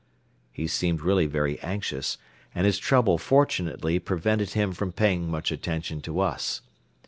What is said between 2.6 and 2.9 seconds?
his